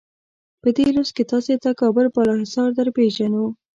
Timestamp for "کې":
1.15-1.23